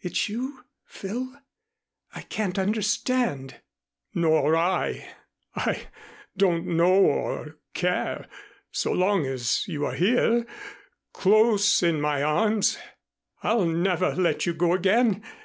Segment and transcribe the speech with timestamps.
[0.00, 1.38] "It's you, Phil?
[2.12, 3.60] I can't understand"
[4.12, 5.08] "Nor I.
[5.54, 5.86] I
[6.36, 8.26] don't know or care
[8.72, 10.46] so long as you are here
[11.12, 12.76] close in my arms.
[13.44, 15.22] I'll never let you go again.